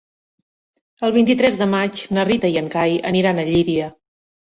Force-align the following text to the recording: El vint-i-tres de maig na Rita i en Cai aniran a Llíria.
El 1.07 1.11
vint-i-tres 1.17 1.59
de 1.61 1.67
maig 1.73 2.01
na 2.17 2.23
Rita 2.29 2.51
i 2.55 2.57
en 2.63 2.71
Cai 2.77 2.97
aniran 3.11 3.43
a 3.43 3.47
Llíria. 3.51 3.91